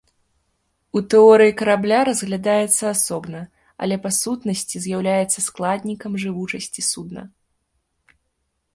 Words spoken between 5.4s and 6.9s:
складнікам жывучасці